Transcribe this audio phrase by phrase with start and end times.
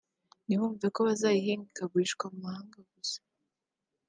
[0.45, 3.19] ntibumve ko bazayihinga ikagurishwa mu mahanga gusa